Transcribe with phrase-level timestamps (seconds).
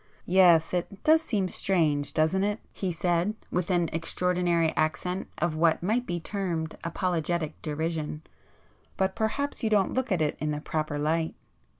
[0.25, 6.75] "Yes,—it does seem strange,—doesn't it?"—he said with an extraordinary accent of what might be termed
[6.83, 11.35] apologetic derision—"But perhaps you don't look at it in the proper light.